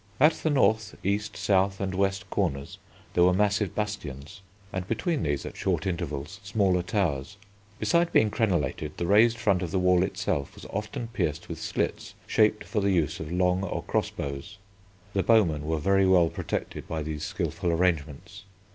At 0.19 0.33
the 0.33 0.49
north, 0.49 0.95
east, 1.03 1.37
south, 1.37 1.79
and 1.79 1.93
west 1.93 2.27
corners 2.31 2.79
there 3.13 3.23
were 3.23 3.35
massive 3.35 3.75
bastions, 3.75 4.41
and 4.73 4.87
between 4.87 5.21
these, 5.21 5.45
at 5.45 5.55
short 5.55 5.85
intervals, 5.85 6.39
smaller 6.41 6.81
towers. 6.81 7.37
Besides 7.79 8.09
being 8.09 8.31
crenellated 8.31 8.97
the 8.97 9.05
raised 9.05 9.37
front 9.37 9.61
of 9.61 9.69
the 9.69 9.77
wall 9.77 10.01
itself 10.01 10.55
was 10.55 10.65
often 10.71 11.09
pierced 11.09 11.47
with 11.49 11.61
slits 11.61 12.15
shaped 12.25 12.63
for 12.63 12.81
the 12.81 12.89
use 12.89 13.19
of 13.19 13.31
long 13.31 13.61
or 13.61 13.83
cross 13.83 14.09
bows. 14.09 14.57
The 15.13 15.21
bowmen 15.21 15.67
were 15.67 15.77
very 15.77 16.07
well 16.07 16.31
protected 16.31 16.87
by 16.87 17.03
these 17.03 17.23
skilful 17.23 17.71
arrangements. 17.71 18.41